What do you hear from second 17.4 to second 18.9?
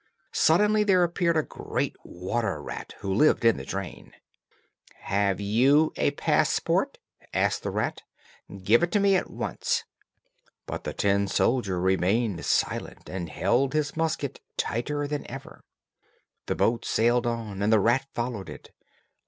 and the rat followed it.